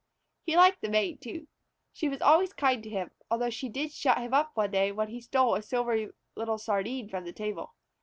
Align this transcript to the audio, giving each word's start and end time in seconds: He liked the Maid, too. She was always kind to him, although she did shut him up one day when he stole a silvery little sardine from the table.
He 0.41 0.55
liked 0.57 0.81
the 0.81 0.89
Maid, 0.89 1.21
too. 1.21 1.47
She 1.93 2.09
was 2.09 2.23
always 2.23 2.53
kind 2.53 2.81
to 2.81 2.89
him, 2.89 3.11
although 3.29 3.51
she 3.51 3.69
did 3.69 3.91
shut 3.91 4.17
him 4.17 4.33
up 4.33 4.57
one 4.57 4.71
day 4.71 4.91
when 4.91 5.09
he 5.09 5.21
stole 5.21 5.53
a 5.53 5.61
silvery 5.61 6.09
little 6.35 6.57
sardine 6.57 7.07
from 7.07 7.23
the 7.23 7.31
table. 7.31 7.75